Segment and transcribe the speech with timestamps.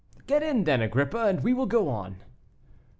[0.25, 2.23] "Get in then, Agrippa, and we will go on."